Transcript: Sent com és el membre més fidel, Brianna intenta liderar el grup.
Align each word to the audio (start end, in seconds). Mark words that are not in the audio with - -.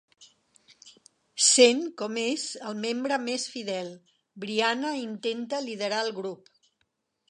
Sent 1.47 1.83
com 2.03 2.17
és 2.23 2.47
el 2.71 2.79
membre 2.87 3.21
més 3.27 3.47
fidel, 3.57 3.95
Brianna 4.47 4.99
intenta 5.07 5.65
liderar 5.71 6.05
el 6.09 6.15
grup. 6.23 6.57